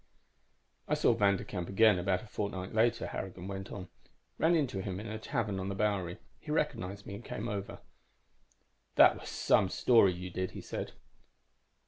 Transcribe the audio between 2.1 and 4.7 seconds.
a fortnight later," Harrigan went on. "Ran